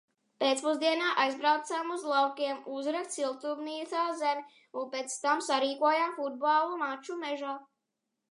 [0.43, 4.45] Pēcpusdienā aizbraucām uz laukiem uzrakt siltumnīcā zemi
[4.83, 7.53] un pēc tam sarīkojām futbola maču mežā.